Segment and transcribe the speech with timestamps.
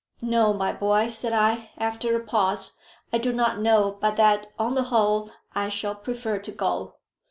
[0.23, 2.71] "No, my boy," said I, after a pause,
[3.13, 6.95] "I do not know but that on the whole I shall prefer to go."